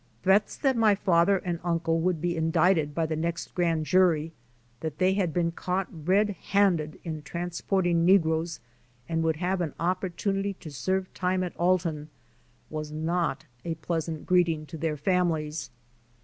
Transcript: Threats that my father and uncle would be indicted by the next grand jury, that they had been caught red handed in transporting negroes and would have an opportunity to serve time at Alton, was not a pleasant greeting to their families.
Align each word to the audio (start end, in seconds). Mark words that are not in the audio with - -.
Threats 0.23 0.57
that 0.57 0.75
my 0.75 0.95
father 0.95 1.37
and 1.37 1.59
uncle 1.63 1.99
would 1.99 2.19
be 2.19 2.35
indicted 2.35 2.95
by 2.95 3.05
the 3.05 3.15
next 3.15 3.53
grand 3.53 3.85
jury, 3.85 4.33
that 4.79 4.97
they 4.97 5.13
had 5.13 5.31
been 5.31 5.51
caught 5.51 5.85
red 5.91 6.29
handed 6.29 6.99
in 7.03 7.21
transporting 7.21 8.03
negroes 8.03 8.59
and 9.07 9.21
would 9.21 9.35
have 9.35 9.61
an 9.61 9.75
opportunity 9.79 10.55
to 10.55 10.71
serve 10.71 11.13
time 11.13 11.43
at 11.43 11.55
Alton, 11.55 12.09
was 12.71 12.91
not 12.91 13.45
a 13.63 13.75
pleasant 13.75 14.25
greeting 14.25 14.65
to 14.65 14.75
their 14.79 14.97
families. 14.97 15.69